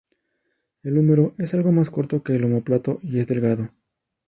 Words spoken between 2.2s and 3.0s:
que el omóplato